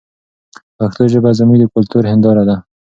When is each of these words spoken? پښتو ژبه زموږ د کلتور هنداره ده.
پښتو 0.77 1.03
ژبه 1.13 1.31
زموږ 1.39 1.57
د 1.59 1.63
کلتور 1.75 2.03
هنداره 2.11 2.43
ده. 2.49 2.55